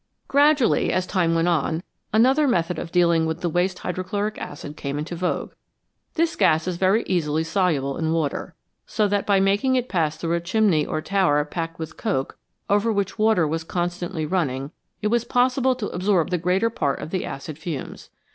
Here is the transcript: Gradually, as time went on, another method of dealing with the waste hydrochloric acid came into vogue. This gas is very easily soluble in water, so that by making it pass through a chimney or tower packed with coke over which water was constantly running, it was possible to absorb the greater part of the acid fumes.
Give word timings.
Gradually, 0.27 0.91
as 0.91 1.05
time 1.05 1.35
went 1.35 1.47
on, 1.47 1.83
another 2.11 2.47
method 2.47 2.79
of 2.79 2.91
dealing 2.91 3.27
with 3.27 3.41
the 3.41 3.49
waste 3.51 3.77
hydrochloric 3.77 4.35
acid 4.39 4.75
came 4.75 4.97
into 4.97 5.15
vogue. 5.15 5.53
This 6.15 6.35
gas 6.35 6.67
is 6.67 6.77
very 6.77 7.03
easily 7.05 7.43
soluble 7.43 7.97
in 7.99 8.11
water, 8.11 8.55
so 8.87 9.07
that 9.07 9.27
by 9.27 9.39
making 9.39 9.75
it 9.75 9.87
pass 9.89 10.17
through 10.17 10.33
a 10.35 10.39
chimney 10.39 10.87
or 10.87 11.03
tower 11.03 11.45
packed 11.45 11.77
with 11.77 11.97
coke 11.97 12.35
over 12.67 12.91
which 12.91 13.19
water 13.19 13.47
was 13.47 13.63
constantly 13.63 14.25
running, 14.25 14.71
it 15.03 15.09
was 15.09 15.23
possible 15.23 15.75
to 15.75 15.89
absorb 15.89 16.31
the 16.31 16.39
greater 16.39 16.71
part 16.71 16.97
of 16.99 17.11
the 17.11 17.23
acid 17.23 17.59
fumes. 17.59 18.09